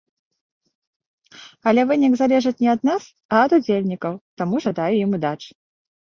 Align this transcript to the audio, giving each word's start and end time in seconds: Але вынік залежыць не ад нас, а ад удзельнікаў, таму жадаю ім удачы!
Але 1.71 1.81
вынік 1.89 2.13
залежыць 2.21 2.55
не 2.65 2.69
ад 2.75 2.81
нас, 2.91 3.03
а 3.35 3.43
ад 3.43 3.51
удзельнікаў, 3.59 4.13
таму 4.43 4.55
жадаю 4.69 4.95
ім 5.05 5.11
удачы! 5.21 5.51